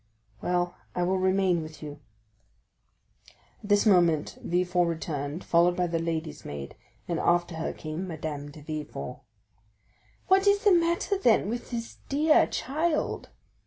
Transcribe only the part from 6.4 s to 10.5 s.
maid; and after her came Madame de Villefort. "What